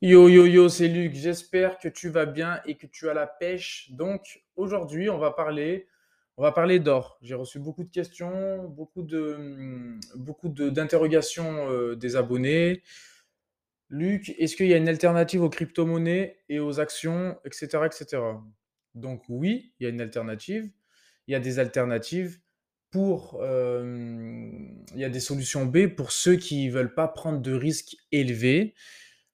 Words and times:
Yo 0.00 0.28
yo 0.28 0.46
yo, 0.46 0.68
c'est 0.68 0.86
Luc. 0.86 1.12
J'espère 1.14 1.76
que 1.78 1.88
tu 1.88 2.08
vas 2.08 2.24
bien 2.24 2.60
et 2.66 2.76
que 2.76 2.86
tu 2.86 3.08
as 3.08 3.14
la 3.14 3.26
pêche. 3.26 3.90
Donc 3.90 4.44
aujourd'hui, 4.54 5.10
on 5.10 5.18
va 5.18 5.32
parler, 5.32 5.88
d'or. 6.78 7.18
J'ai 7.20 7.34
reçu 7.34 7.58
beaucoup 7.58 7.82
de 7.82 7.90
questions, 7.90 8.68
beaucoup 8.68 9.02
de, 9.02 9.34
hum, 9.34 10.00
beaucoup 10.14 10.50
d'interrogations 10.50 11.68
euh, 11.72 11.96
des 11.96 12.14
abonnés. 12.14 12.84
Luc, 13.90 14.36
est-ce 14.38 14.54
qu'il 14.54 14.68
y 14.68 14.74
a 14.74 14.76
une 14.76 14.88
alternative 14.88 15.42
aux 15.42 15.50
crypto-monnaies 15.50 16.38
et 16.48 16.60
aux 16.60 16.78
actions, 16.78 17.36
etc., 17.44 17.80
etc. 17.86 18.22
Donc 18.94 19.24
oui, 19.28 19.72
il 19.80 19.84
y 19.84 19.86
a 19.86 19.90
une 19.90 20.00
alternative. 20.00 20.70
Il 21.26 21.32
y 21.32 21.34
a 21.34 21.40
des 21.40 21.58
alternatives 21.58 22.38
pour, 22.92 23.40
euh, 23.42 24.30
il 24.94 25.00
y 25.00 25.04
a 25.04 25.08
des 25.08 25.20
solutions 25.20 25.66
B 25.66 25.88
pour 25.88 26.12
ceux 26.12 26.36
qui 26.36 26.68
veulent 26.70 26.94
pas 26.94 27.08
prendre 27.08 27.40
de 27.40 27.52
risques 27.52 27.96
élevés 28.12 28.74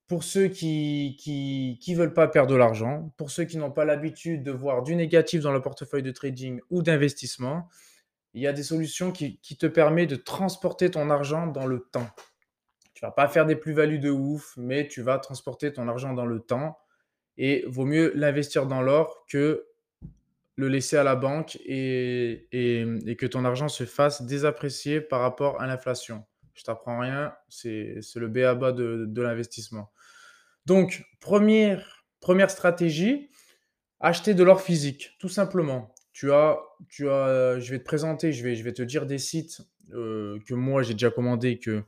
pour 0.07 0.25
ceux 0.25 0.49
qui 0.49 1.17
qui 1.19 1.79
qui 1.81 1.95
veulent 1.95 2.15
pas 2.15 2.29
perdre 2.29 2.51
de 2.51 2.57
l'argent, 2.57 3.13
pour 3.17 3.31
ceux 3.31 3.45
qui 3.45 3.57
n'ont 3.59 3.71
pas 3.73 3.85
l'habitude 3.85 4.43
de 4.43 4.53
voir 4.53 4.83
du 4.83 4.97
négatif 4.97 5.43
dans 5.43 5.53
leur 5.53 5.63
portefeuille 5.63 6.03
de 6.03 6.11
trading 6.11 6.61
ou 6.71 6.83
d'investissement, 6.83 7.69
il 8.35 8.43
y 8.43 8.47
a 8.47 8.53
des 8.53 8.63
solutions 8.63 9.13
qui 9.13 9.39
te 9.39 9.67
permettent 9.67 10.11
de 10.11 10.17
transporter 10.17 10.91
ton 10.91 11.11
argent 11.11 11.47
dans 11.47 11.67
le 11.67 11.81
temps. 11.81 12.09
Tu 12.95 13.05
vas 13.05 13.11
pas 13.11 13.29
faire 13.29 13.47
des 13.47 13.57
plus-values 13.57 13.99
de 13.99 14.11
ouf, 14.11 14.55
mais 14.57 14.89
tu 14.89 15.03
vas 15.03 15.19
transporter 15.19 15.73
ton 15.73 15.89
argent 15.89 16.15
dans 16.15 16.27
le 16.27 16.41
temps 16.41 16.79
et 17.37 17.65
vaut 17.67 17.85
mieux 17.85 18.13
l'investir 18.15 18.67
dans 18.67 18.83
l'or 18.83 19.25
que 19.29 19.67
le 20.57 20.69
laisser 20.69 20.97
à 20.97 21.03
la 21.03 21.17
banque 21.17 21.59
et 21.67 22.49
que 22.53 23.27
ton 23.27 23.45
argent 23.45 23.69
se 23.69 23.85
fasse 23.85 24.23
désapprécier 24.23 25.01
par 25.01 25.21
rapport 25.21 25.61
à 25.61 25.67
l'inflation. 25.67 26.25
Je 26.55 26.63
t'apprends 26.63 27.01
rien, 27.01 27.35
c'est 27.49 28.01
le 28.15 28.29
b.a-ba 28.29 28.73
de 28.73 29.07
de 29.07 29.23
l'investissement. 29.23 29.91
Donc, 30.67 31.05
première, 31.21 32.07
première 32.21 32.51
stratégie, 32.51 33.31
acheter 34.01 34.35
de 34.35 34.43
l'or 34.43 34.61
physique, 34.61 35.17
tout 35.19 35.29
simplement. 35.29 35.95
Tu 36.13 36.33
as, 36.33 36.59
je 36.89 37.71
vais 37.71 37.79
te 37.79 37.85
présenter, 37.85 38.33
je 38.33 38.45
vais, 38.45 38.73
te 38.73 38.83
dire 38.83 39.07
des 39.07 39.19
sites 39.19 39.63
euh, 39.93 40.39
que 40.47 40.55
moi 40.55 40.83
j'ai 40.83 40.95
déjà 40.95 41.11
commandé, 41.11 41.59
que 41.59 41.83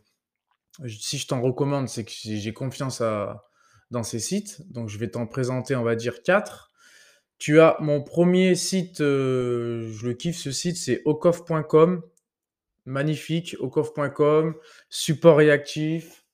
si 0.89 1.19
je 1.19 1.27
t'en 1.27 1.41
recommande, 1.41 1.89
c'est 1.89 2.05
que 2.05 2.11
j'ai 2.13 2.53
confiance 2.53 3.01
à, 3.01 3.45
dans 3.91 4.03
ces 4.03 4.19
sites. 4.19 4.71
Donc, 4.71 4.89
je 4.89 4.99
vais 4.99 5.09
t'en 5.09 5.27
présenter, 5.27 5.77
on 5.77 5.83
va 5.83 5.95
dire, 5.97 6.23
quatre. 6.23 6.71
Tu 7.39 7.61
as 7.61 7.77
mon 7.81 8.03
premier 8.03 8.55
site, 8.55 9.01
euh, 9.01 9.91
je 9.93 10.07
le 10.07 10.15
kiffe 10.15 10.39
ce 10.39 10.51
site, 10.51 10.77
c'est 10.77 11.03
ocoff.com. 11.05 12.03
Magnifique, 12.87 13.57
ocoff.com, 13.61 14.55
support 14.89 15.39
réactif, 15.39 16.27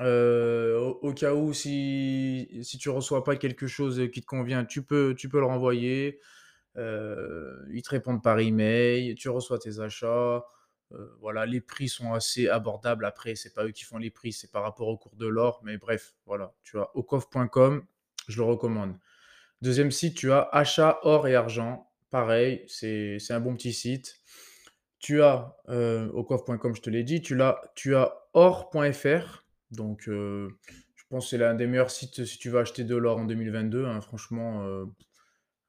euh, 0.00 0.78
au, 0.78 1.12
cas 1.12 1.34
où, 1.34 1.52
si, 1.52 2.48
tu 2.78 2.88
reçois 2.88 3.24
pas 3.24 3.36
quelque 3.36 3.66
chose 3.66 4.08
qui 4.12 4.20
te 4.20 4.26
convient, 4.26 4.64
tu 4.64 4.82
peux, 4.82 5.14
tu 5.16 5.28
peux 5.28 5.40
le 5.40 5.46
renvoyer. 5.46 6.20
Euh, 6.76 7.56
ils 7.72 7.82
te 7.82 7.90
répondent 7.90 8.22
par 8.22 8.38
email, 8.38 9.14
tu 9.16 9.28
reçois 9.28 9.58
tes 9.58 9.80
achats. 9.80 10.44
Euh, 10.92 11.16
voilà, 11.20 11.46
les 11.46 11.60
prix 11.60 11.88
sont 11.88 12.12
assez 12.12 12.48
abordables. 12.48 13.04
Après, 13.04 13.34
c'est 13.34 13.52
pas 13.52 13.64
eux 13.64 13.72
qui 13.72 13.84
font 13.84 13.98
les 13.98 14.10
prix, 14.10 14.32
c'est 14.32 14.50
par 14.50 14.62
rapport 14.62 14.88
au 14.88 14.96
cours 14.96 15.16
de 15.16 15.26
l'or. 15.26 15.60
Mais 15.64 15.78
bref, 15.78 16.14
voilà, 16.26 16.54
tu 16.62 16.76
vois, 16.76 16.96
ocoff.com, 16.96 17.84
je 18.28 18.36
le 18.36 18.44
recommande. 18.44 18.96
Deuxième 19.60 19.90
site, 19.90 20.16
tu 20.16 20.32
as 20.32 20.48
achat 20.52 21.00
or 21.02 21.26
et 21.26 21.34
argent. 21.34 21.90
Pareil, 22.10 22.64
c'est 22.68 23.18
un 23.30 23.40
bon 23.40 23.54
petit 23.54 23.72
site. 23.72 24.20
Tu 24.98 25.22
as 25.22 25.56
euh, 25.68 26.10
je 26.12 26.80
te 26.80 26.90
l'ai 26.90 27.04
dit. 27.04 27.22
Tu 27.22 27.40
as, 27.94 28.14
or.fr. 28.34 29.44
Donc, 29.70 30.08
euh, 30.08 30.48
je 30.94 31.04
pense 31.10 31.24
que 31.24 31.30
c'est 31.30 31.38
l'un 31.38 31.54
des 31.54 31.66
meilleurs 31.66 31.90
sites 31.90 32.24
si 32.24 32.38
tu 32.38 32.50
veux 32.50 32.58
acheter 32.58 32.84
de 32.84 32.96
l'or 32.96 33.18
en 33.18 33.24
2022. 33.24 33.84
hein. 33.84 34.00
Franchement, 34.00 34.64
euh, 34.66 34.84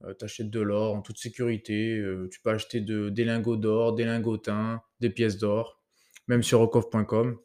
euh, 0.03 0.13
tu 0.17 0.25
achètes 0.25 0.49
de 0.49 0.61
l'or 0.61 0.95
en 0.95 1.01
toute 1.01 1.17
sécurité. 1.17 2.03
tu 2.31 2.41
peux 2.41 2.49
acheter 2.51 2.81
de, 2.81 3.09
des 3.09 3.25
lingots 3.25 3.57
d'or, 3.57 3.93
des 3.95 4.05
lingotins, 4.05 4.81
des 4.99 5.09
pièces 5.09 5.37
d'or, 5.37 5.81
même 6.27 6.43
sur 6.43 6.61
ocoff.com. 6.61 7.37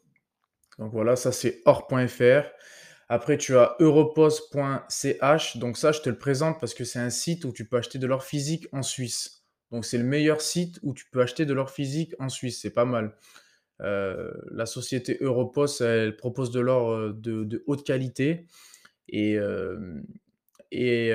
Donc 0.79 0.91
voilà, 0.91 1.15
ça 1.15 1.31
c'est 1.31 1.61
or.fr. 1.65 2.49
Après, 3.07 3.37
tu 3.37 3.55
as 3.55 3.75
europost.ch. 3.79 5.57
Donc 5.57 5.77
ça, 5.77 5.91
je 5.91 6.01
te 6.01 6.09
le 6.09 6.17
présente 6.17 6.59
parce 6.59 6.73
que 6.73 6.83
c'est 6.83 6.99
un 6.99 7.11
site 7.11 7.45
où 7.45 7.51
tu 7.51 7.67
peux 7.67 7.77
acheter 7.77 7.99
de 7.99 8.07
l'or 8.07 8.23
physique 8.23 8.67
en 8.71 8.81
Suisse. 8.81 9.44
Donc 9.75 9.83
c'est 9.83 9.97
le 9.97 10.05
meilleur 10.05 10.39
site 10.39 10.79
où 10.83 10.93
tu 10.93 11.03
peux 11.11 11.21
acheter 11.21 11.45
de 11.45 11.53
l'or 11.53 11.69
physique 11.69 12.13
en 12.17 12.29
Suisse. 12.29 12.61
C'est 12.61 12.69
pas 12.73 12.85
mal. 12.85 13.13
Euh, 13.81 14.31
la 14.51 14.65
société 14.65 15.17
Europost, 15.19 15.81
elle 15.81 16.15
propose 16.15 16.49
de 16.51 16.61
l'or 16.61 16.93
euh, 16.93 17.11
de, 17.13 17.61
haute 17.67 17.85
qualité 17.85 18.47
et, 19.09 19.37
euh, 19.37 20.01
et, 20.71 21.11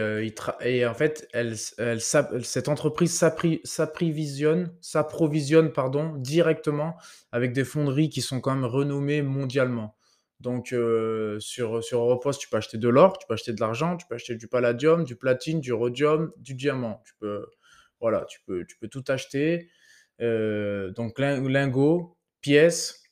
en 0.86 0.92
fait, 0.92 1.26
elle, 1.32 1.56
cette 1.56 2.68
entreprise 2.68 3.14
s'approvisionne, 3.64 4.74
directement 6.18 6.96
avec 7.32 7.54
des 7.54 7.64
fonderies 7.64 8.10
qui 8.10 8.20
sont 8.20 8.42
quand 8.42 8.54
même 8.54 8.66
renommées 8.66 9.22
mondialement. 9.22 9.96
Donc 10.40 10.74
sur, 11.38 11.82
sur 11.82 12.00
Europost, 12.00 12.38
tu 12.38 12.50
peux 12.50 12.58
acheter 12.58 12.76
de 12.76 12.88
l'or, 12.90 13.16
tu 13.18 13.26
peux 13.26 13.34
acheter 13.34 13.54
de 13.54 13.60
l'argent, 13.60 13.96
tu 13.96 14.06
peux 14.06 14.16
acheter 14.16 14.34
du 14.34 14.48
palladium, 14.48 15.04
du 15.04 15.16
platine, 15.16 15.60
du 15.60 15.72
rhodium, 15.72 16.30
du 16.36 16.54
diamant. 16.54 17.02
Tu 17.06 17.14
peux, 17.18 17.46
voilà, 18.00 18.24
tu 18.24 18.40
peux, 18.46 18.64
tout 18.90 19.04
acheter. 19.08 19.70
Euh, 20.20 20.90
donc 20.90 21.18
lin- 21.18 21.46
lingots, 21.48 22.16
pièces, 22.40 23.02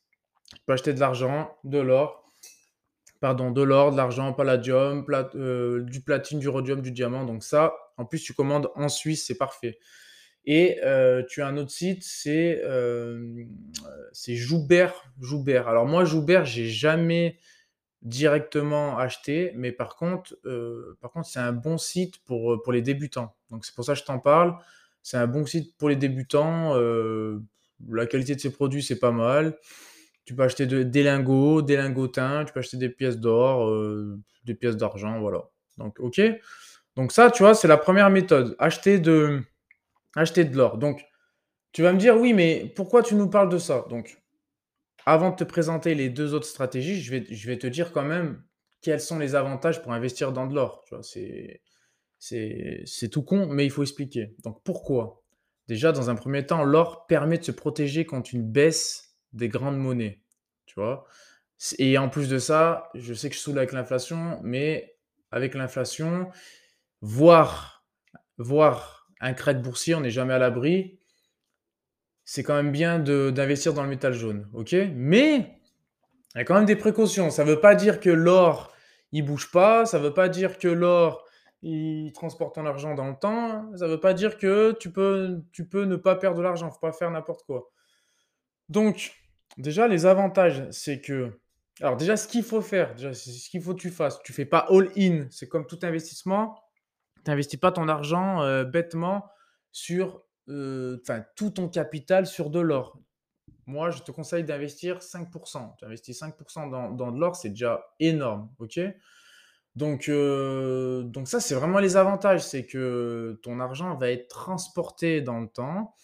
tu 0.55 0.61
peux 0.67 0.73
acheter 0.73 0.93
de 0.93 1.01
l'argent, 1.01 1.57
de 1.65 1.79
l'or, 1.79 2.25
pardon, 3.21 3.51
de 3.51 3.63
l'or, 3.63 3.93
de 3.93 3.97
l'argent, 3.97 4.33
palladium, 4.33 5.05
euh, 5.35 5.83
du 5.83 6.01
platine, 6.03 6.39
du 6.39 6.49
rhodium, 6.49 6.83
du 6.83 6.91
diamant. 6.91 7.25
Donc 7.25 7.43
ça, 7.45 7.75
en 7.97 8.05
plus, 8.05 8.23
tu 8.23 8.35
commandes 8.35 8.71
en 8.75 8.89
Suisse, 8.89 9.27
c'est 9.27 9.39
parfait. 9.39 9.79
Et 10.45 10.81
euh, 10.85 11.23
tu 11.29 11.43
as 11.43 11.47
un 11.47 11.57
autre 11.59 11.71
site, 11.71 12.03
c'est 12.03 12.63
Joubert. 14.27 14.95
Joubert. 15.21 15.69
Alors 15.69 15.87
moi, 15.87 16.05
Joubert, 16.05 16.45
j'ai 16.45 16.69
jamais 16.69 17.39
directement 18.03 18.97
acheté, 18.97 19.53
mais 19.57 19.73
par 19.73 19.97
contre, 19.97 20.37
c'est 21.25 21.41
un 21.41 21.53
bon 21.53 21.77
site 21.77 22.19
pour 22.25 22.73
les 22.73 22.81
débutants. 22.83 23.35
Donc 23.51 23.67
c'est 23.67 23.75
pour 23.75 23.85
ça 23.85 23.93
que 23.95 23.99
je 23.99 24.05
t'en 24.05 24.19
parle. 24.19 24.57
C'est 25.03 25.17
un 25.17 25.27
bon 25.27 25.47
site 25.47 25.77
pour 25.79 25.89
les 25.89 25.97
débutants. 25.97 26.75
euh, 26.77 27.41
la 27.91 28.07
qualité 28.07 28.35
de 28.35 28.41
ses 28.41 28.51
produits, 28.53 28.83
c'est 28.83 28.99
pas 28.99 29.13
mal. 29.13 29.57
Tu 30.25 30.35
peux 30.35 30.43
acheter 30.43 30.67
de- 30.67 30.83
des 30.83 31.03
lingots, 31.03 31.63
des 31.63 31.77
lingotins, 31.77 32.45
tu 32.45 32.53
peux 32.53 32.61
acheter 32.61 32.77
des 32.77 32.89
pièces 32.91 33.19
d'or, 33.19 33.69
euh, 33.69 34.19
des 34.45 34.55
pièces 34.55 34.77
d'argent, 34.77 35.21
voilà. 35.21 35.45
Donc, 35.79 35.99
ok. 36.01 36.21
Donc 36.97 37.13
ça, 37.13 37.31
tu 37.31 37.43
vois, 37.45 37.55
c'est 37.55 37.69
la 37.69 37.77
première 37.79 38.11
méthode. 38.11 38.57
Acheter 38.59 38.99
de, 38.99 39.43
l'or. 40.53 40.79
Donc, 40.79 41.05
tu 41.73 41.83
vas 41.83 41.93
me 41.93 41.99
dire, 41.99 42.17
oui, 42.17 42.33
mais 42.35 42.73
pourquoi 42.77 43.03
tu 43.03 43.15
nous 43.15 43.29
parles 43.31 43.49
de 43.49 43.59
ça? 43.59 43.87
Donc, 43.91 44.21
avant 45.07 45.31
de 45.31 45.37
te 45.37 45.45
présenter 45.45 45.95
les 45.95 46.11
deux 46.11 46.35
autres 46.35 46.47
stratégies, 46.47 47.01
je 47.01 47.11
vais, 47.11 47.59
te 47.59 47.67
dire 47.67 47.93
quand 47.93 48.05
même 48.05 48.43
quels 48.83 49.01
sont 49.01 49.19
les 49.19 49.35
avantages 49.35 49.83
pour 49.83 49.93
investir 49.93 50.33
dans 50.33 50.47
de 50.47 50.55
l'or. 50.55 50.85
C'est, 52.19 53.09
tout 53.11 53.23
con, 53.23 53.47
mais 53.47 53.65
il 53.65 53.71
faut 53.71 53.83
expliquer. 53.83 54.35
Donc, 54.45 54.63
pourquoi? 54.65 55.23
Déjà, 55.69 55.93
dans 55.93 56.11
un 56.11 56.15
premier 56.15 56.47
temps, 56.47 56.65
l'or 56.65 57.07
permet 57.07 57.39
de 57.39 57.45
se 57.45 57.53
protéger 57.53 58.07
contre 58.07 58.31
une 58.35 58.43
baisse 58.43 59.17
des 59.33 59.49
grandes 59.49 59.79
monnaies. 59.79 60.23
Tu 60.67 60.75
vois? 60.75 61.07
Et 61.79 61.99
en 61.99 62.09
plus 62.09 62.29
de 62.29 62.39
ça, 62.39 62.91
je 62.95 63.15
sais 63.15 63.29
que 63.29 63.37
je 63.37 63.41
saoule 63.41 63.59
avec 63.59 63.73
l'inflation, 63.73 64.41
mais 64.43 64.97
avec 65.31 65.55
l'inflation, 65.55 66.31
voir, 67.01 67.85
voir 68.39 69.09
un 69.21 69.35
crack 69.35 69.61
boursier, 69.61 69.95
on 69.95 70.01
n'est 70.01 70.11
jamais 70.11 70.35
à 70.35 70.39
l'abri 70.39 70.99
c'est 72.31 72.43
quand 72.43 72.55
même 72.55 72.73
bien 72.73 72.99
d'investir 72.99 73.73
dans 73.73 73.83
le 73.83 73.89
métal 73.89 74.13
jaune, 74.13 74.51
ok? 74.53 74.77
Mais 74.93 75.61
il 76.35 76.39
y 76.39 76.41
a 76.43 76.45
quand 76.45 76.57
même 76.57 76.67
des 76.67 76.77
précautions. 76.77 77.31
Ça 77.31 77.43
ne 77.43 77.49
veut 77.49 77.61
pas 77.61 77.75
dire 77.75 78.01
que 78.01 78.11
l'or, 78.11 78.71
il 79.13 79.23
bouge 79.23 79.51
pas. 79.51 79.87
Ça 79.87 79.99
ne 79.99 80.03
veut 80.03 80.13
pas 80.13 80.29
dire 80.29 80.59
que 80.59 80.69
l'or, 80.69 81.25
il 81.63 82.13
transporte 82.13 82.55
ton 82.55 82.67
argent 82.67 82.95
dans 82.95 83.09
le 83.09 83.17
temps. 83.17 83.75
Ça 83.77 83.87
ne 83.87 83.93
veut 83.93 84.01
pas 84.01 84.15
dire 84.15 84.39
que 84.39 84.73
tu 84.79 84.93
peux, 84.93 85.43
tu 85.53 85.67
peux 85.67 85.85
ne 85.85 85.97
pas 85.97 86.17
perdre 86.17 86.39
de 86.39 86.43
l'argent. 86.43 86.71
faut 86.71 86.79
pas 86.79 86.93
faire 86.93 87.11
n'importe 87.11 87.45
quoi. 87.45 87.71
Donc, 88.69 89.13
déjà, 89.57 89.89
les 89.89 90.07
avantages, 90.07 90.69
c'est 90.71 91.01
que... 91.01 91.41
Alors 91.81 91.97
déjà, 91.97 92.17
ce 92.17 92.27
qu'il 92.27 92.43
faut 92.43 92.61
faire, 92.61 92.95
déjà, 92.95 93.15
c'est 93.15 93.31
ce 93.31 93.49
qu'il 93.51 93.63
faut 93.63 93.75
que 93.75 93.81
tu 93.81 93.91
fasses. 93.91 94.21
Tu 94.23 94.33
fais 94.33 94.45
pas 94.45 94.67
all-in. 94.71 95.27
C'est 95.31 95.49
comme 95.49 95.67
tout 95.67 95.79
investissement. 95.83 96.59
Tu 97.25 97.31
n'investis 97.31 97.59
pas 97.59 97.73
ton 97.73 97.89
argent 97.89 98.43
euh, 98.43 98.65
bêtement 98.65 99.27
sur 99.71 100.23
euh, 100.49 100.99
tout 101.37 101.51
ton 101.51 101.69
capital 101.69 102.27
sur 102.27 102.51
de 102.51 102.59
l'or. 102.59 102.99
Moi, 103.67 103.91
je 103.91 104.03
te 104.03 104.11
conseille 104.11 104.45
d'investir 104.45 104.99
5%. 104.99 105.77
Tu 105.77 105.85
investis 105.85 106.21
5% 106.21 106.71
dans, 106.71 106.91
dans 106.91 107.13
de 107.13 107.21
l'or, 107.21 107.37
c'est 107.37 107.51
déjà 107.51 107.85
énorme. 108.01 108.51
ok? 108.59 108.81
Donc, 109.77 110.09
euh, 110.09 111.03
donc 111.05 111.29
ça, 111.29 111.41
c'est 111.41 111.55
vraiment 111.55 111.79
les 111.79 111.97
avantages. 111.97 112.43
C'est 112.45 112.67
que 112.67 113.39
ton 113.43 113.61
argent 113.61 113.97
va 113.97 114.11
être 114.11 114.29
transporté 114.29 115.21
dans 115.23 115.41
le 115.41 115.49
temps 115.49 115.95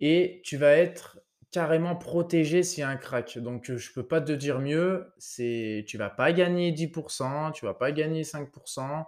et 0.00 0.40
tu 0.44 0.56
vas 0.56 0.72
être 0.72 1.20
carrément 1.50 1.96
protégé 1.96 2.62
s'il 2.62 2.80
y 2.80 2.84
a 2.84 2.88
un 2.88 2.96
crack. 2.96 3.38
Donc, 3.38 3.70
heu, 3.70 3.76
je 3.76 3.92
peux 3.92 4.06
pas 4.06 4.20
te 4.20 4.32
dire 4.32 4.60
mieux, 4.60 5.12
c'est 5.18 5.84
tu 5.88 5.98
vas 5.98 6.10
pas 6.10 6.32
gagner 6.32 6.72
10% 6.72 7.50
tu 7.52 7.64
vas 7.66 7.74
pas 7.74 7.92
gagner 7.92 8.24
5% 8.24 9.06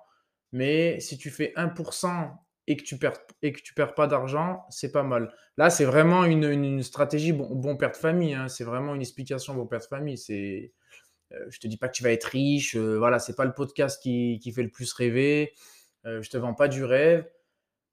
mais 0.52 1.00
si 1.00 1.16
tu 1.18 1.30
fais 1.30 1.52
1% 1.56 2.32
et 2.66 2.76
que 2.76 2.82
tu 2.84 2.98
perds 2.98 3.18
et 3.42 3.52
que 3.52 3.60
tu 3.62 3.74
perds 3.74 3.94
pas 3.94 4.06
d'argent, 4.06 4.64
c'est 4.70 4.92
pas 4.92 5.02
mal. 5.02 5.34
Là, 5.56 5.70
c'est 5.70 5.84
vraiment 5.84 6.24
une 6.24 6.82
stratégie 6.82 7.32
bon 7.32 7.76
père 7.76 7.90
de 7.92 7.96
famille, 7.96 8.34
hein, 8.34 8.48
c'est 8.48 8.64
vraiment 8.64 8.94
une 8.94 9.00
explication 9.00 9.54
bon 9.54 9.66
père 9.66 9.80
de 9.80 9.84
famille. 9.86 10.18
C'est, 10.18 10.72
je 11.50 11.58
te 11.58 11.66
dis 11.66 11.76
pas 11.76 11.88
que 11.88 11.94
tu 11.94 12.02
vas 12.02 12.12
être 12.12 12.24
riche, 12.24 12.76
heu, 12.76 12.96
voilà, 12.96 13.18
c'est 13.18 13.34
pas 13.36 13.44
le 13.44 13.54
podcast 13.54 14.02
qui 14.02 14.52
fait 14.54 14.62
le 14.62 14.70
plus 14.70 14.92
rêver, 14.92 15.52
heu, 16.06 16.22
je 16.22 16.30
te 16.30 16.36
vends 16.36 16.54
pas 16.54 16.68
du 16.68 16.84
rêve, 16.84 17.28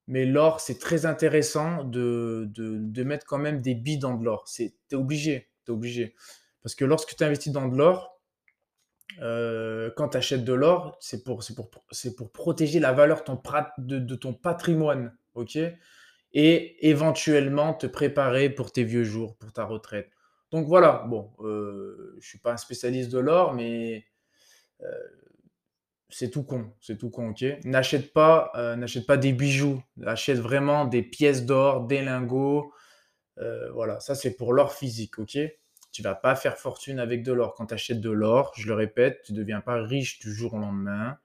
mais 0.07 0.25
l'or, 0.25 0.59
c'est 0.59 0.79
très 0.79 1.05
intéressant 1.05 1.83
de 1.83 3.03
mettre 3.03 3.25
quand 3.25 3.37
même 3.37 3.61
des 3.61 3.75
billes 3.75 3.99
dans 3.99 4.15
de 4.15 4.25
l'or. 4.25 4.45
Tu 4.45 4.63
es 4.91 4.95
obligé, 4.95 5.49
es 5.67 5.71
obligé. 5.71 6.15
Parce 6.63 6.75
que 6.75 6.83
lorsque 6.85 7.15
tu 7.15 7.23
investis 7.23 7.53
dans 7.53 7.67
de 7.67 7.77
l'or, 7.77 8.19
quand 9.17 10.09
tu 10.09 10.17
achètes 10.17 10.43
de 10.43 10.53
l'or, 10.53 10.97
c'est 10.99 11.23
pour 11.23 12.31
protéger 12.31 12.79
la 12.79 12.91
valeur 12.91 13.23
de 13.77 14.15
ton 14.15 14.33
patrimoine, 14.33 15.15
OK? 15.35 15.57
Et 16.33 16.87
éventuellement 16.89 17.73
te 17.73 17.87
préparer 17.87 18.49
pour 18.49 18.71
tes 18.71 18.83
vieux 18.83 19.03
jours, 19.03 19.35
pour 19.37 19.53
ta 19.53 19.63
retraite. 19.63 20.09
Donc 20.51 20.67
voilà, 20.67 21.05
bon, 21.07 21.31
heu, 21.41 22.17
je 22.19 22.27
suis 22.27 22.39
pas 22.39 22.53
un 22.53 22.57
spécialiste 22.57 23.11
de 23.11 23.19
l'or, 23.19 23.53
mais 23.53 24.05
heu, 24.81 24.87
c'est 26.09 26.29
tout 26.31 26.43
con, 26.43 26.71
c'est 26.81 26.97
tout 26.97 27.09
con, 27.09 27.29
OK? 27.29 27.43
N'achète 27.65 28.13
pas, 28.13 28.51
heu, 28.55 28.75
n'achète 28.75 29.05
pas 29.05 29.17
des 29.17 29.33
bijoux, 29.33 29.81
achète 30.05 30.39
vraiment 30.39 30.85
des 30.85 31.03
pièces 31.03 31.45
d'or, 31.45 31.85
des 31.87 32.01
lingots, 32.01 32.73
voilà, 33.73 33.99
ça 33.99 34.15
c'est 34.15 34.35
pour 34.35 34.53
l'or 34.53 34.73
physique, 34.73 35.19
OK? 35.19 35.37
Tu 35.91 36.01
vas 36.03 36.15
pas 36.15 36.35
faire 36.35 36.57
fortune 36.57 36.99
avec 36.99 37.23
de 37.23 37.31
l'or. 37.33 37.55
Quand 37.55 37.67
tu 37.67 37.73
achètes 37.73 38.01
de 38.01 38.11
l'or, 38.11 38.51
je 38.55 38.67
le 38.67 38.73
répète, 38.75 39.21
tu 39.25 39.33
ne 39.33 39.37
deviens 39.37 39.61
pas 39.61 39.81
riche 39.81 40.19
du 40.19 40.33
jour 40.33 40.53
au 40.53 40.59
lendemain. 40.59 41.17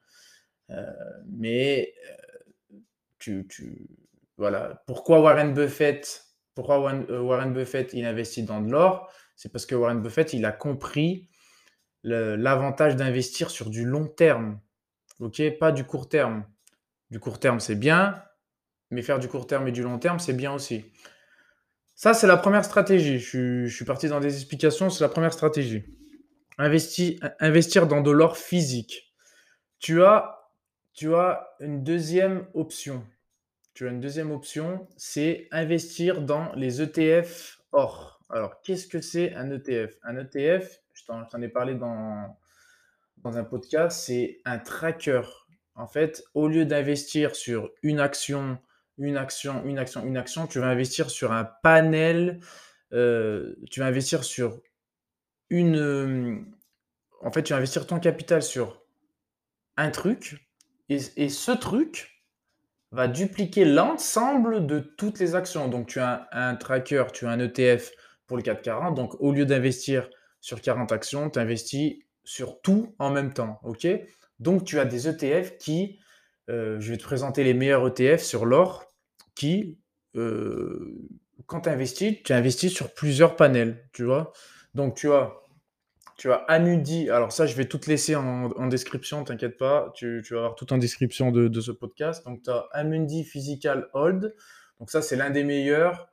Euh, 0.70 0.84
mais 1.28 1.94
euh, 2.10 3.42
tu, 3.48 3.88
voilà. 4.36 4.82
Pourquoi 4.86 5.20
Warren 5.20 5.54
Buffett, 5.54 6.24
pourquoi 6.54 6.78
Warren, 6.78 7.06
euh, 7.10 7.46
Buffett 7.52 7.94
investit 7.94 8.44
dans 8.44 8.60
de 8.60 8.70
l'or? 8.70 9.10
C'est 9.36 9.50
parce 9.50 9.66
que 9.66 9.74
Warren 9.74 10.00
Buffett 10.00 10.32
il 10.32 10.44
a 10.44 10.52
compris 10.52 11.28
l'avantage 12.02 12.96
d'investir 12.96 13.50
sur 13.50 13.70
du 13.70 13.84
long 13.84 14.06
terme, 14.06 14.60
ok? 15.20 15.58
Pas 15.58 15.72
du 15.72 15.84
court 15.84 16.08
terme. 16.08 16.44
Du 17.10 17.18
court 17.18 17.40
terme 17.40 17.60
c'est 17.60 17.74
bien, 17.74 18.22
mais 18.90 19.02
faire 19.02 19.18
du 19.18 19.28
court 19.28 19.46
terme 19.46 19.68
et 19.68 19.72
du 19.72 19.82
long 19.82 19.98
terme 19.98 20.18
c'est 20.18 20.34
bien 20.34 20.52
aussi. 20.52 20.84
Ça, 21.94 22.12
c'est 22.12 22.26
la 22.26 22.36
première 22.36 22.64
stratégie. 22.64 23.18
Je 23.20 23.66
suis, 23.68 23.84
parti 23.84 24.08
dans 24.08 24.20
des 24.20 24.34
explications, 24.34 24.90
c'est 24.90 25.04
la 25.04 25.08
première 25.08 25.32
stratégie. 25.32 25.84
investir 26.58 27.86
dans 27.86 28.00
de 28.00 28.10
l'or 28.10 28.36
physique. 28.36 29.14
Tu 29.78 30.02
as 30.02 30.40
une 31.60 31.84
deuxième 31.84 32.46
option. 32.54 33.04
Tu 33.74 33.86
as 33.88 33.90
une 33.90 34.00
deuxième 34.00 34.30
option, 34.30 34.86
c'est 34.96 35.48
investir 35.50 36.22
dans 36.22 36.52
les 36.54 36.80
ETF 36.80 37.58
or. 37.72 38.20
Alors, 38.30 38.60
qu'est-ce 38.62 38.86
que 38.86 39.00
c'est 39.00 39.34
un 39.34 39.50
ETF 39.50 39.96
Un 40.04 40.16
ETF, 40.16 40.80
je 40.92 41.02
t'en 41.04 41.42
ai 41.42 41.48
parlé 41.48 41.74
dans, 41.74 42.38
dans 43.18 43.36
un 43.36 43.44
podcast, 43.44 44.04
c'est 44.06 44.40
un 44.44 44.58
tracker. 44.58 45.22
En 45.74 45.88
fait, 45.88 46.22
au 46.34 46.46
lieu 46.46 46.64
d'investir 46.64 47.34
sur 47.34 47.70
une 47.82 47.98
action, 47.98 48.58
une 48.96 49.16
action, 49.16 49.64
une 49.64 49.78
action, 49.78 50.04
une 50.04 50.16
action, 50.16 50.46
tu 50.46 50.60
vas 50.60 50.68
investir 50.68 51.10
sur 51.10 51.32
un 51.32 51.44
panel, 51.44 52.38
euh, 52.92 53.56
tu 53.70 53.80
vas 53.80 53.86
investir 53.86 54.22
sur 54.22 54.60
une... 55.50 56.46
En 57.22 57.32
fait, 57.32 57.42
tu 57.42 57.52
vas 57.52 57.56
investir 57.56 57.86
ton 57.86 57.98
capital 57.98 58.42
sur 58.42 58.84
un 59.76 59.90
truc, 59.90 60.36
et, 60.88 61.28
ce 61.28 61.52
truc 61.52 62.13
va 62.94 63.08
dupliquer 63.08 63.64
l'ensemble 63.64 64.66
de 64.66 64.78
toutes 64.78 65.18
les 65.18 65.34
actions. 65.34 65.68
Donc, 65.68 65.88
tu 65.88 65.98
as 65.98 66.28
un, 66.32 66.54
tracker, 66.54 67.04
tu 67.12 67.26
as 67.26 67.30
un 67.30 67.40
ETF 67.40 67.90
pour 68.26 68.36
le 68.36 68.42
440. 68.42 68.94
Donc, 68.94 69.20
au 69.20 69.32
lieu 69.32 69.44
d'investir 69.44 70.08
sur 70.40 70.60
40 70.60 70.92
actions, 70.92 71.28
tu 71.28 71.38
investis 71.38 71.96
sur 72.22 72.60
tout 72.60 72.94
en 72.98 73.10
même 73.10 73.32
temps. 73.32 73.58
OK? 73.64 73.86
Donc, 74.38 74.64
tu 74.64 74.78
as 74.78 74.84
des 74.84 75.08
ETF 75.08 75.58
qui 75.58 75.98
euh, 76.50 76.78
je 76.78 76.90
vais 76.90 76.98
te 76.98 77.02
présenter 77.02 77.42
les 77.42 77.54
meilleurs 77.54 77.86
ETF 77.86 78.22
sur 78.22 78.44
l'or 78.44 78.84
qui, 79.34 79.78
euh, 80.14 81.08
quand 81.46 81.62
tu 81.62 81.70
investis, 81.70 82.22
tu 82.22 82.32
investis 82.32 82.72
sur 82.72 82.92
plusieurs 82.92 83.34
panels, 83.34 83.88
tu 83.92 84.04
vois? 84.04 84.32
Donc, 84.74 84.94
tu 84.94 85.10
as, 85.12 85.32
tu 86.16 86.30
as 86.32 86.36
Amundi. 86.48 87.10
Alors, 87.10 87.32
ça, 87.32 87.46
je 87.46 87.54
vais 87.54 87.66
tout 87.66 87.80
laisser 87.86 88.14
en, 88.16 88.66
description, 88.66 89.24
t'inquiète 89.24 89.56
pas. 89.56 89.92
Tu, 89.94 90.22
vas 90.30 90.38
avoir 90.38 90.54
tout 90.54 90.72
en 90.72 90.78
description 90.78 91.30
de, 91.30 91.60
ce 91.60 91.70
podcast. 91.70 92.24
Donc, 92.24 92.42
tu 92.42 92.50
as 92.50 92.66
Amundi 92.72 93.24
Physical 93.24 93.88
Hold. 93.92 94.34
Donc, 94.78 94.90
ça, 94.90 95.02
c'est 95.02 95.16
l'un 95.16 95.30
des 95.30 95.44
meilleurs. 95.44 96.08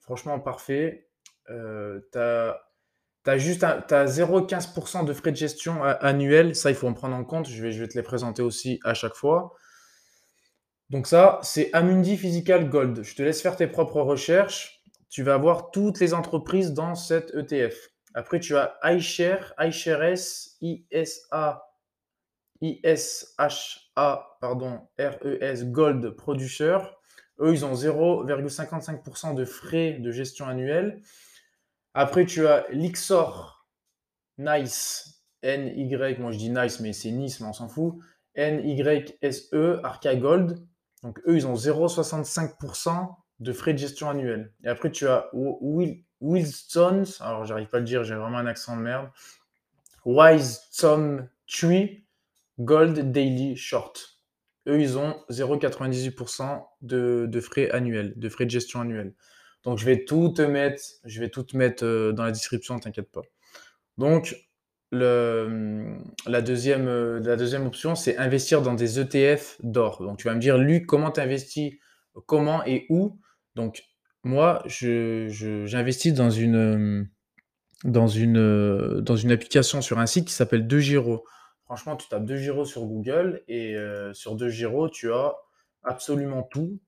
Franchement, 0.00 0.40
parfait. 0.40 1.08
Euh, 1.50 2.00
tu 2.12 2.18
as 2.18 2.62
tu 3.24 3.30
as 3.30 3.38
juste 3.38 3.62
0,15% 3.62 5.04
de 5.04 5.12
frais 5.12 5.32
de 5.32 5.36
gestion 5.36 5.82
annuels. 5.82 6.54
Ça, 6.54 6.70
il 6.70 6.76
faut 6.76 6.88
en 6.88 6.94
prendre 6.94 7.14
en 7.14 7.24
compte. 7.24 7.48
Je 7.48 7.62
vais, 7.62 7.72
je 7.72 7.80
vais 7.80 7.88
te 7.88 7.94
les 7.94 8.02
présenter 8.02 8.42
aussi 8.42 8.80
à 8.84 8.94
chaque 8.94 9.14
fois. 9.14 9.54
Donc 10.90 11.06
ça, 11.06 11.38
c'est 11.42 11.70
Amundi 11.74 12.16
Physical 12.16 12.70
Gold. 12.70 13.02
Je 13.02 13.14
te 13.14 13.22
laisse 13.22 13.42
faire 13.42 13.56
tes 13.56 13.66
propres 13.66 14.00
recherches. 14.00 14.82
Tu 15.10 15.22
vas 15.22 15.36
voir 15.36 15.70
toutes 15.70 16.00
les 16.00 16.14
entreprises 16.14 16.72
dans 16.72 16.94
cet 16.94 17.34
ETF. 17.34 17.90
Après, 18.18 18.40
tu 18.40 18.56
as 18.56 18.76
iShare, 18.82 19.54
iShares, 19.60 20.56
ISA, 20.60 21.64
ISHA, 22.60 24.36
pardon, 24.40 24.88
RES 24.98 25.66
Gold 25.66 26.10
Producer. 26.16 26.78
Eux, 27.38 27.52
ils 27.52 27.64
ont 27.64 27.74
0,55% 27.74 29.36
de 29.36 29.44
frais 29.44 30.00
de 30.00 30.10
gestion 30.10 30.48
annuelle. 30.48 31.00
Après, 31.94 32.26
tu 32.26 32.48
as 32.48 32.66
Lixor, 32.70 33.68
Nice, 34.36 35.22
NY, 35.44 35.88
moi 36.18 36.32
je 36.32 36.38
dis 36.38 36.50
Nice, 36.50 36.80
mais 36.80 36.92
c'est 36.92 37.12
Nice, 37.12 37.38
mais 37.38 37.46
on 37.46 37.52
s'en 37.52 37.68
fout. 37.68 38.00
NYSE, 38.36 39.54
Arca 39.84 40.16
Gold. 40.16 40.66
Donc, 41.04 41.20
eux, 41.28 41.36
ils 41.36 41.46
ont 41.46 41.54
0,65% 41.54 43.14
de 43.38 43.52
frais 43.52 43.74
de 43.74 43.78
gestion 43.78 44.10
annuels. 44.10 44.52
Et 44.64 44.66
après, 44.66 44.90
tu 44.90 45.06
as 45.06 45.30
Will, 45.32 46.02
alors 46.20 47.44
j'arrive 47.44 47.68
pas 47.68 47.76
à 47.76 47.80
le 47.80 47.86
dire, 47.86 48.04
j'ai 48.04 48.14
vraiment 48.14 48.38
un 48.38 48.46
accent 48.46 48.76
de 48.76 48.82
merde. 48.82 49.08
Wise 50.04 50.62
Tom 50.76 51.28
Tree 51.46 52.04
Gold 52.58 53.12
Daily 53.12 53.56
Short. 53.56 54.18
Eux, 54.66 54.80
ils 54.80 54.98
ont 54.98 55.16
0,98% 55.30 56.64
de, 56.82 57.40
frais 57.40 57.70
annuels, 57.70 58.12
de 58.16 58.28
frais 58.28 58.44
de 58.44 58.50
gestion 58.50 58.80
annuels. 58.80 59.14
Donc, 59.64 59.78
je 59.78 59.84
vais 59.84 60.04
tout 60.04 60.30
te 60.30 60.42
mettre, 60.42 60.82
je 61.04 61.20
vais 61.20 61.30
tout 61.30 61.42
te 61.42 61.56
mettre 61.56 61.84
euh, 61.84 62.12
dans 62.12 62.24
la 62.24 62.32
description, 62.32 62.78
t'inquiète 62.78 63.10
pas. 63.10 63.22
Donc, 63.96 64.36
le, 64.92 65.96
la, 66.26 66.42
deuxième, 66.42 66.86
euh, 66.86 67.20
la 67.20 67.36
deuxième 67.36 67.66
option, 67.66 67.94
c'est 67.94 68.16
investir 68.18 68.62
dans 68.62 68.74
des 68.74 69.00
ETF 69.00 69.56
d'or. 69.62 70.02
Donc, 70.02 70.18
tu 70.18 70.28
vas 70.28 70.34
me 70.34 70.40
dire, 70.40 70.58
Luc, 70.58 70.86
comment 70.86 71.10
tu 71.10 71.20
investis 71.20 71.74
Comment 72.26 72.64
et 72.64 72.86
où? 72.88 73.18
Donc, 73.54 73.82
moi, 74.28 74.62
j'investis 74.66 76.12
dans 76.12 76.28
une, 76.28 77.08
dans, 77.84 78.08
une, 78.08 79.00
dans 79.00 79.16
une 79.16 79.32
application 79.32 79.80
sur 79.80 79.98
un 79.98 80.06
site 80.06 80.26
qui 80.26 80.34
s'appelle 80.34 80.66
DeGiro. 80.66 81.24
Franchement, 81.64 81.96
tu 81.96 82.08
tapes 82.08 82.26
DeGiro 82.26 82.66
sur 82.66 82.84
Google 82.84 83.42
et 83.48 83.74
euh, 83.74 84.12
sur 84.12 84.36
DeGiro, 84.36 84.90
tu 84.90 85.10
as 85.12 85.34
absolument 85.82 86.42
tout. 86.42 86.78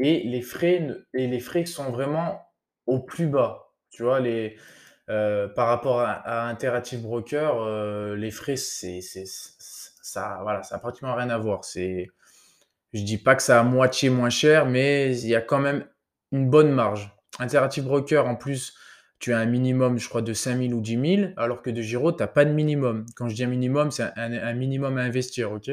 Et 0.00 0.24
les 0.24 0.42
frais, 0.42 0.88
et 1.14 1.28
les 1.28 1.38
frais 1.38 1.66
sont 1.66 1.92
vraiment 1.92 2.42
au 2.86 2.98
plus 2.98 3.28
bas. 3.28 3.70
Tu 3.90 4.02
vois, 4.02 4.18
les, 4.18 4.56
euh, 5.08 5.46
par 5.46 5.68
rapport 5.68 6.00
à, 6.00 6.48
Interactive 6.48 7.02
Broker, 7.02 7.62
euh, 7.62 8.16
les 8.16 8.32
frais, 8.32 8.56
c'est, 8.56 9.00
ça, 9.00 10.40
voilà, 10.42 10.64
ça 10.64 10.74
n'a 10.74 10.80
pratiquement 10.80 11.14
rien 11.14 11.30
à 11.30 11.38
voir. 11.38 11.64
C'est, 11.64 12.08
je 12.92 13.02
dis 13.02 13.18
pas 13.18 13.36
que 13.36 13.42
ça 13.42 13.60
a 13.60 13.62
moitié 13.62 14.10
moins 14.10 14.30
cher, 14.30 14.66
mais 14.66 15.16
il 15.16 15.28
y 15.28 15.36
a 15.36 15.40
quand 15.40 15.60
même 15.60 15.86
une 16.32 16.50
bonne 16.50 16.70
marge. 16.70 17.12
Interactive 17.38 17.84
Broker, 17.84 18.26
en 18.26 18.36
plus, 18.36 18.74
tu 19.18 19.32
as 19.32 19.38
un 19.38 19.46
minimum, 19.46 19.98
je 19.98 20.08
crois, 20.08 20.22
de 20.22 20.32
5000 20.32 20.74
ou 20.74 20.80
10 20.80 21.16
000, 21.16 21.32
alors 21.36 21.62
que 21.62 21.70
de 21.70 21.82
Giro, 21.82 22.12
tu 22.12 22.18
n'as 22.18 22.26
pas 22.26 22.44
de 22.44 22.52
minimum. 22.52 23.06
Quand 23.16 23.28
je 23.28 23.34
dis 23.34 23.44
un 23.44 23.48
minimum, 23.48 23.90
c'est 23.90 24.10
un, 24.16 24.54
minimum 24.54 24.98
à 24.98 25.02
investir, 25.02 25.52
ok? 25.52 25.70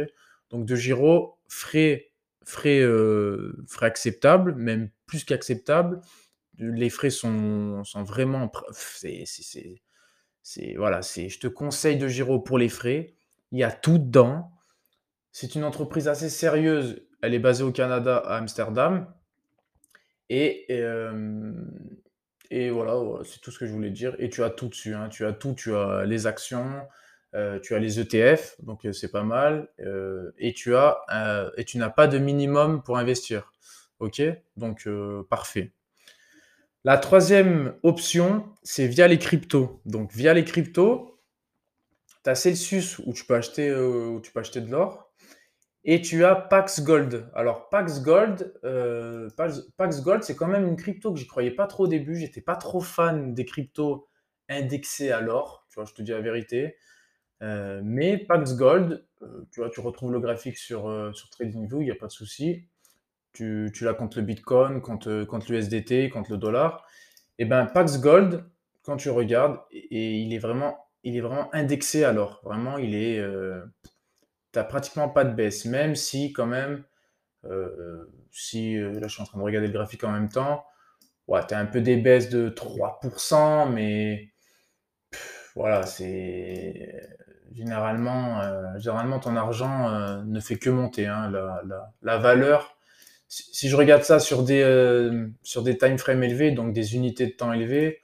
Donc 0.49 0.65
de 0.65 0.75
Giro, 0.75 1.37
frais, 1.47 2.11
frais, 2.43 2.79
euh, 2.79 3.55
frais 3.67 3.87
acceptables, 3.87 4.55
même 4.55 4.89
plus 5.05 5.23
qu'acceptables 5.23 6.01
les 6.59 6.89
frais 6.89 7.09
sont, 7.09 7.83
sont 7.83 8.03
vraiment. 8.03 8.51
C'est, 8.71 9.25
voilà, 10.77 11.01
c'est, 11.01 11.29
je 11.29 11.39
te 11.39 11.47
conseille 11.47 11.97
de 11.97 12.07
Giro 12.07 12.39
pour 12.39 12.57
les 12.57 12.69
frais. 12.69 13.15
Il 13.51 13.59
y 13.59 13.63
a 13.63 13.71
tout 13.71 13.97
dedans. 13.97 14.51
C'est 15.31 15.55
une 15.55 15.63
entreprise 15.63 16.07
assez 16.07 16.29
sérieuse. 16.29 17.01
Elle 17.21 17.33
est 17.33 17.39
basée 17.39 17.63
au 17.63 17.71
Canada, 17.71 18.17
à 18.17 18.37
Amsterdam. 18.37 19.07
Et, 20.29 20.67
Et 22.51 22.69
voilà, 22.69 23.23
c'est 23.23 23.41
tout 23.41 23.51
ce 23.51 23.59
que 23.59 23.65
je 23.65 23.71
voulais 23.71 23.89
dire 23.89 24.15
et 24.19 24.29
tu 24.29 24.43
as 24.43 24.49
tout 24.49 24.67
dessus, 24.67 24.93
hein. 24.93 25.09
Tu 25.09 25.25
as 25.25 25.33
tout, 25.33 25.53
tu 25.55 25.75
as 25.75 26.05
les 26.05 26.27
actions, 26.27 26.87
tu 27.61 27.75
as 27.75 27.79
les 27.79 27.99
ETF, 27.99 28.55
donc 28.61 28.87
c'est 28.93 29.11
pas 29.11 29.23
mal, 29.23 29.67
et 30.37 30.53
tu 30.53 30.75
as, 30.75 31.51
et 31.57 31.65
tu 31.65 31.77
n'as 31.77 31.89
pas 31.89 32.07
de 32.07 32.17
minimum 32.17 32.83
pour 32.83 32.97
investir. 32.97 33.51
OK? 33.99 34.21
Donc 34.57 34.87
parfait. 35.29 35.71
La 36.83 36.97
troisième 36.97 37.75
option, 37.81 38.47
c'est 38.61 38.87
via 38.87 39.07
les 39.07 39.17
cryptos. 39.17 39.81
Donc 39.85 40.13
via 40.13 40.33
les 40.33 40.45
cryptos, 40.45 41.19
tu 42.23 42.29
as 42.29 42.35
Celsius 42.35 42.99
où 42.99 43.13
tu 43.13 43.25
peux 43.25 43.35
acheter, 43.35 43.73
où 43.73 44.21
tu 44.21 44.31
peux 44.31 44.39
acheter 44.39 44.61
de 44.61 44.69
l'or 44.69 45.04
et 45.85 46.01
tu 46.01 46.25
as 46.25 46.35
Pax 46.35 46.83
Gold. 46.83 47.29
Alors 47.35 47.69
Pax 47.69 48.01
Gold, 48.03 48.53
heu, 48.65 49.27
Pax 49.77 50.03
Gold, 50.03 50.23
c'est 50.23 50.35
quand 50.35 50.47
même 50.47 50.67
une 50.67 50.75
crypto 50.77 51.13
que 51.13 51.19
j'y 51.19 51.27
croyais 51.27 51.51
pas 51.51 51.67
trop 51.67 51.85
au 51.85 51.87
début. 51.87 52.17
J'étais 52.17 52.41
pas 52.41 52.55
trop 52.57 52.81
fan 52.81 53.33
des 53.33 53.45
cryptos 53.45 54.07
indexés 54.49 55.11
à 55.11 55.21
l'or, 55.21 55.65
tu 55.69 55.75
vois? 55.75 55.85
Je 55.85 55.93
te 55.93 56.01
dis 56.01 56.11
la 56.11 56.21
vérité. 56.21 56.75
Heu, 57.43 57.81
mais 57.83 58.17
Pax 58.17 58.55
Gold, 58.57 59.05
heu, 59.23 59.47
tu 59.51 59.61
vois, 59.61 59.69
tu 59.69 59.79
retrouves 59.81 60.11
le 60.13 60.19
graphique 60.19 60.57
sur, 60.57 61.11
sur 61.15 61.29
TradingView, 61.29 61.81
il 61.81 61.87
y 61.89 61.91
a 61.91 61.95
pas 61.95 62.07
de 62.07 62.11
souci. 62.13 62.65
Tu 63.33 63.71
tu 63.73 63.83
l'as 63.85 63.93
contre 63.93 64.19
le 64.19 64.25
bitcoin, 64.25 64.81
contre, 64.81 65.23
contre 65.25 65.51
l'USDT, 65.51 66.09
contre 66.09 66.31
le 66.31 66.37
dollar 66.37 66.85
et 67.39 67.45
ben, 67.45 67.65
Pax 67.67 67.99
Gold, 68.01 68.45
quand 68.83 68.97
tu 68.97 69.09
regardes 69.09 69.59
et 69.71 70.15
il 70.19 70.33
est 70.33 70.39
vraiment 70.39 70.77
il 71.03 71.17
est 71.17 71.21
vraiment 71.21 71.53
indexé 71.55 72.03
à 72.05 72.13
l'or. 72.13 72.41
Vraiment, 72.43 72.77
il 72.79 72.95
est, 72.95 73.19
pratiquement 74.63 75.09
pas 75.09 75.23
de 75.25 75.33
baisse, 75.33 75.65
même 75.65 75.95
si 75.95 76.33
quand 76.33 76.45
même, 76.45 76.83
heu, 77.45 78.11
si, 78.31 78.75
heu, 78.77 78.91
là, 78.99 79.07
je 79.07 79.13
suis 79.13 79.23
en 79.23 79.25
train 79.25 79.39
de 79.39 79.43
regarder 79.43 79.67
le 79.69 79.73
graphique 79.73 80.03
en 80.05 80.11
même 80.11 80.29
temps. 80.29 80.65
Ouais, 81.27 81.41
tu 81.47 81.53
as 81.55 81.59
un 81.59 81.65
peu 81.67 81.81
des 81.81 81.97
baisses 81.97 82.29
de 82.29 82.49
3% 82.49 83.67
mais 83.69 84.31
voilà, 85.55 85.85
c'est 85.85 87.01
généralement, 87.53 88.41
généralement 88.77 89.19
ton 89.19 89.35
argent, 89.35 89.89
ne 90.25 90.39
fait 90.39 90.57
que 90.57 90.69
monter, 90.69 91.05
hein. 91.07 91.31
La 92.01 92.17
valeur, 92.17 92.77
si 93.27 93.69
je 93.69 93.75
regarde 93.75 94.03
ça 94.03 94.19
sur 94.19 94.43
des, 94.43 94.63
sur 95.43 95.63
des 95.63 95.77
time 95.77 95.97
frames 95.97 96.23
élevés, 96.23 96.51
donc 96.51 96.73
des 96.73 96.95
unités 96.95 97.27
de 97.27 97.31
temps 97.31 97.53
élevées, 97.53 98.01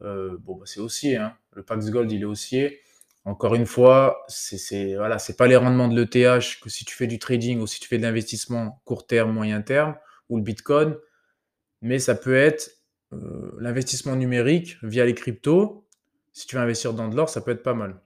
bon, 0.00 0.56
bah, 0.56 0.64
c'est 0.66 0.80
haussier, 0.80 1.16
hein. 1.16 1.36
Le 1.54 1.62
Pax 1.62 1.90
Gold, 1.90 2.10
il 2.12 2.22
est 2.22 2.26
haussier. 2.26 2.80
Encore 3.26 3.54
une 3.54 3.64
fois, 3.64 4.22
c'est 4.28 4.96
voilà, 4.96 5.18
c'est 5.18 5.36
pas 5.36 5.46
les 5.46 5.56
rendements 5.56 5.88
de 5.88 5.98
l'ETH 5.98 6.60
que 6.60 6.68
si 6.68 6.84
tu 6.84 6.94
fais 6.94 7.06
du 7.06 7.18
trading 7.18 7.60
ou 7.60 7.66
si 7.66 7.80
tu 7.80 7.88
fais 7.88 7.96
de 7.96 8.02
l'investissement 8.02 8.82
court 8.84 9.06
terme, 9.06 9.32
moyen 9.32 9.62
terme 9.62 9.96
ou 10.28 10.36
le 10.36 10.42
bitcoin, 10.42 10.96
mais 11.80 11.98
ça 11.98 12.14
peut 12.14 12.36
être, 12.36 12.78
heu, 13.12 13.56
l'investissement 13.60 14.16
numérique 14.16 14.76
via 14.82 15.06
les 15.06 15.14
cryptos. 15.14 15.86
Si 16.32 16.46
tu 16.46 16.56
veux 16.56 16.62
investir 16.62 16.92
dans 16.92 17.08
de 17.08 17.16
l'or, 17.16 17.28
ça 17.28 17.40
peut 17.40 17.50
être 17.50 17.62
pas 17.62 17.74
mal. 17.74 18.00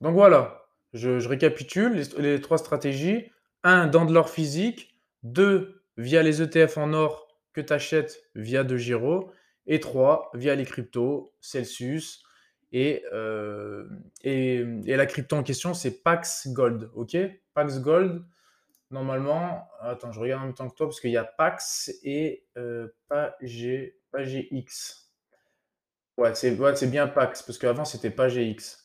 Donc 0.00 0.14
voilà, 0.14 0.66
je, 0.94 1.26
récapitule 1.26 1.94
les, 1.94 2.22
les 2.22 2.40
trois 2.40 2.58
stratégies. 2.58 3.30
Un, 3.64 3.86
dans 3.86 4.04
de 4.04 4.12
l'or 4.12 4.30
physique. 4.30 4.96
Deux, 5.22 5.82
via 5.96 6.22
les 6.22 6.42
ETF 6.42 6.78
en 6.78 6.92
or 6.94 7.28
que 7.52 7.60
tu 7.60 7.72
achètes 7.72 8.22
via 8.34 8.64
de 8.64 8.76
Giro. 8.76 9.30
Et 9.66 9.78
trois, 9.78 10.30
via 10.34 10.54
les 10.54 10.64
cryptos, 10.64 11.32
Celsius. 11.40 12.24
Et, 12.72 13.04
euh, 13.12 13.86
et, 14.22 14.64
et, 14.86 14.96
la 14.96 15.04
crypto 15.04 15.36
en 15.36 15.42
question, 15.42 15.74
c'est 15.74 16.02
Pax 16.02 16.48
Gold. 16.48 16.90
OK? 16.94 17.16
Pax 17.54 17.80
Gold, 17.80 18.24
normalement, 18.90 19.68
attends, 19.80 20.10
je 20.12 20.20
regarde 20.20 20.42
en 20.42 20.46
même 20.46 20.54
temps 20.54 20.68
que 20.68 20.74
toi 20.74 20.86
parce 20.86 21.00
qu'il 21.00 21.10
y 21.10 21.16
a 21.16 21.24
Pax 21.24 21.92
et 22.02 22.46
euh, 22.56 22.88
PAG. 23.08 23.92
Ouais, 26.18 26.34
c'est 26.34 26.56
ouais, 26.58 26.86
bien 26.86 27.08
Pax 27.08 27.42
parce 27.42 27.58
qu'avant, 27.58 27.84
c'était 27.84 28.10
PAGX. 28.10 28.78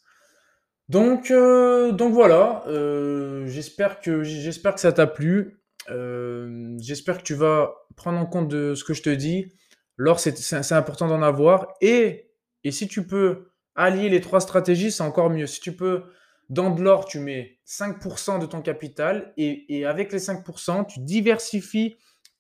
Donc, 0.89 1.31
euh, 1.31 1.91
donc 1.91 2.13
voilà, 2.13 2.63
euh, 2.67 3.45
j'espère 3.47 3.99
que, 3.99 4.23
que 4.23 4.79
ça 4.79 4.93
t'a 4.93 5.07
plu. 5.07 5.61
J'espère 5.87 7.17
que 7.19 7.23
tu 7.23 7.35
vas 7.35 7.73
prendre 7.95 8.19
en 8.19 8.25
compte 8.25 8.47
de 8.47 8.73
ce 8.73 8.83
que 8.83 8.93
je 8.93 9.03
te 9.03 9.09
dis. 9.09 9.53
L'or, 9.97 10.19
c'est 10.19 10.71
important 10.73 11.07
d'en 11.07 11.21
avoir. 11.21 11.73
Et, 11.81 12.31
et 12.63 12.71
si 12.71 12.87
tu 12.87 13.05
peux 13.05 13.51
allier 13.77 14.09
les 14.09 14.19
trois 14.19 14.41
stratégies, 14.41 14.91
c'est 14.91 15.03
encore 15.03 15.29
mieux. 15.29 15.47
Si 15.47 15.61
tu 15.61 15.71
peux, 15.71 16.03
dans 16.49 16.71
de 16.71 16.81
l'or, 16.81 17.05
tu 17.05 17.19
mets 17.19 17.59
5% 17.65 18.39
de 18.39 18.45
ton 18.45 18.61
capital 18.61 19.33
et, 19.37 19.85
avec 19.85 20.11
les 20.11 20.19
5%, 20.19 20.87
tu 20.87 20.99
diversifies 20.99 21.95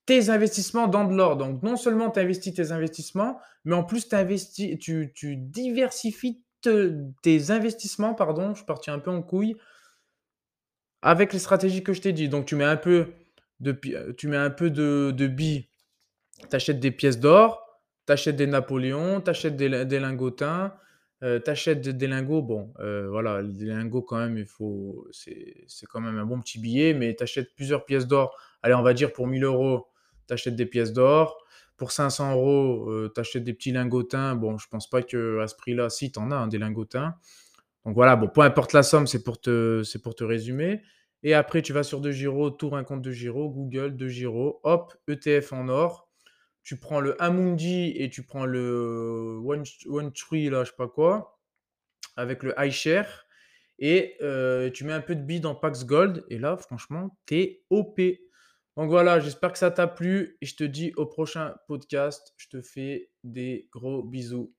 tes 0.05 0.29
investissements 0.29 0.87
dans 0.87 1.05
de 1.05 1.15
l'or. 1.15 1.37
Donc, 1.37 1.61
non 1.63 1.77
seulement 1.77 2.09
tu 2.09 2.19
investis 2.19 2.53
tes 2.53 2.71
investissements, 2.71 3.39
mais 3.63 3.75
en 3.75 3.83
plus, 3.83 4.07
investis, 4.13 4.77
tu, 4.79 5.13
diversifies 5.37 6.41
tes 6.61 7.51
investissements, 7.51 8.13
pardon, 8.13 8.51
je 8.51 8.57
suis 8.57 8.65
parti 8.65 8.89
un 8.89 8.99
peu 8.99 9.11
en 9.11 9.21
couille, 9.21 9.55
avec 11.01 11.33
les 11.33 11.39
stratégies 11.39 11.83
que 11.83 11.93
je 11.93 12.01
t'ai 12.01 12.13
dit. 12.13 12.29
Donc, 12.29 12.45
tu 12.45 12.55
mets 12.55 12.63
un 12.63 12.77
peu 12.77 13.13
de, 13.59 13.79
tu 14.17 14.27
mets 14.27 14.37
un 14.37 14.49
peu 14.49 14.71
de, 14.71 15.13
de 15.15 15.27
billes, 15.27 15.69
tu 16.49 16.55
achètes 16.55 16.79
des 16.79 16.91
pièces 16.91 17.19
d'or, 17.19 17.61
tu 18.07 18.13
achètes 18.13 18.35
des 18.37 18.47
Napoléons, 18.47 19.21
tu 19.21 19.29
achètes 19.29 19.55
des, 19.55 19.85
des 19.85 19.99
lingotins, 19.99 20.73
euh, 21.23 21.39
tu 21.43 21.49
achètes 21.49 21.81
des, 21.81 22.07
lingots. 22.07 22.41
Bon, 22.41 22.73
voilà, 22.77 23.41
les 23.41 23.65
lingots, 23.65 24.01
quand 24.01 24.17
même, 24.17 24.37
il 24.37 24.45
faut, 24.45 25.07
c'est 25.11 25.85
quand 25.89 26.01
même 26.01 26.17
un 26.17 26.25
bon 26.25 26.39
petit 26.41 26.59
billet, 26.59 26.93
mais 26.93 27.15
tu 27.15 27.23
achètes 27.23 27.53
plusieurs 27.55 27.85
pièces 27.85 28.07
d'or. 28.07 28.37
Allez, 28.61 28.75
on 28.75 28.83
va 28.83 28.93
dire 28.93 29.13
pour 29.13 29.27
1000 29.27 29.43
euros, 29.43 29.87
tu 30.27 30.33
achètes 30.33 30.55
des 30.55 30.65
pièces 30.65 30.93
d'or. 30.93 31.37
Pour 31.77 31.91
500 31.91 32.33
euros, 32.33 32.89
euh, 32.89 33.11
tu 33.13 33.21
achètes 33.21 33.43
des 33.43 33.53
petits 33.53 33.71
lingotins. 33.71 34.35
Bon, 34.35 34.57
je 34.57 34.67
pense 34.67 34.89
pas 34.89 35.03
que 35.03 35.39
à 35.39 35.47
ce 35.47 35.55
prix-là, 35.55 35.89
si, 35.89 36.11
tu 36.11 36.19
en 36.19 36.31
as 36.31 36.35
hein, 36.35 36.47
des 36.47 36.57
lingotins. 36.57 37.15
Donc 37.85 37.93
voilà, 37.95 38.15
bon, 38.15 38.27
peu 38.27 38.41
importe 38.41 38.73
la 38.73 38.83
somme, 38.83 39.07
c'est 39.07 39.23
pour, 39.23 39.39
te, 39.39 39.83
pour 39.99 40.15
te 40.15 40.23
résumer. 40.23 40.81
Et 41.23 41.33
après, 41.33 41.61
tu 41.61 41.73
vas 41.73 41.83
sur 41.83 42.01
De 42.01 42.11
Giro, 42.11 42.49
tour 42.49 42.75
un 42.75 42.83
compte 42.83 43.01
De 43.01 43.11
Giro, 43.11 43.49
Google, 43.49 43.95
De 43.95 44.07
Giro, 44.07 44.59
hop, 44.63 44.93
ETF 45.07 45.53
en 45.53 45.69
or. 45.69 46.06
Tu 46.67 46.75
prends 46.75 46.99
le 46.99 47.15
Amundi 47.23 47.93
et 47.95 48.09
tu 48.09 48.23
prends 48.23 48.45
le 48.45 49.39
One, 49.41 49.63
One 49.85 50.11
Tree, 50.11 50.49
là, 50.49 50.65
je 50.65 50.71
sais 50.71 50.75
pas 50.75 50.89
quoi, 50.89 51.39
avec 52.17 52.43
le 52.43 52.53
iShare. 52.59 53.25
Et 53.79 54.17
euh, 54.21 54.69
tu 54.69 54.83
mets 54.83 54.91
un 54.91 54.99
peu 54.99 55.15
de 55.15 55.21
billes 55.21 55.39
dans 55.39 55.55
Pax 55.55 55.85
Gold. 55.85 56.25
Et 56.29 56.37
là, 56.37 56.57
franchement, 56.57 57.17
t'es 57.25 57.63
OP. 57.69 58.01
Donc 58.75 58.89
voilà, 58.89 59.21
j'espère 59.21 59.53
que 59.53 59.57
ça 59.57 59.71
t'a 59.71 59.87
plu 59.87 60.37
et 60.41 60.45
je 60.45 60.57
te 60.57 60.65
dis 60.65 60.91
au 60.97 61.05
prochain 61.05 61.55
podcast. 61.69 62.33
Je 62.35 62.49
te 62.49 62.61
fais 62.61 63.11
des 63.23 63.69
gros 63.71 64.03
bisous. 64.03 64.53